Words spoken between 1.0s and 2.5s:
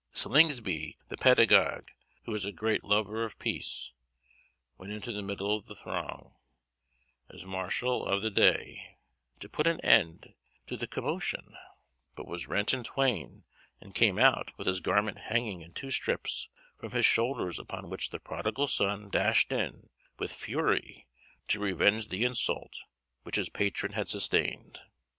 the pedagogue, who is